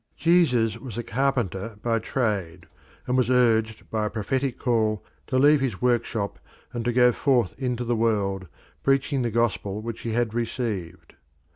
Jesus 0.17 0.79
was 0.79 0.97
a 0.97 1.03
carpenter 1.03 1.77
by 1.83 1.99
trade, 1.99 2.65
and 3.05 3.15
was 3.15 3.29
urged 3.29 3.87
by 3.91 4.07
a 4.07 4.09
prophetic 4.09 4.57
call 4.57 5.05
to 5.27 5.37
leave 5.37 5.61
his 5.61 5.79
workshop 5.79 6.39
and 6.73 6.83
to 6.85 6.91
go 6.91 7.11
forth 7.11 7.53
into 7.59 7.83
the 7.85 7.95
world, 7.95 8.47
preaching 8.81 9.21
the 9.21 9.29
gospel 9.29 9.79
which 9.79 10.01
he 10.01 10.13
had 10.13 10.33
received. 10.33 11.13